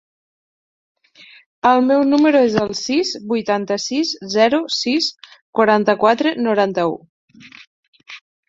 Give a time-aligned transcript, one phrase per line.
[1.71, 5.11] El meu número es el sis, vuitanta-sis, zero, sis,
[5.61, 6.99] quaranta-quatre, noranta-u.